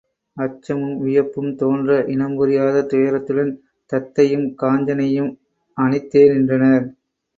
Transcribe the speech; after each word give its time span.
அச்சமும் 0.37 0.95
வியப்பும் 1.01 1.51
தோன்ற 1.55 1.97
இனம் 2.13 2.33
புரியாத 2.35 2.81
துயரத்துடன் 2.91 3.51
தத்தையும் 3.91 4.47
காஞ்சனையும் 4.61 5.31
அணித்தே 5.77 6.23
நின்றனர். 6.33 6.87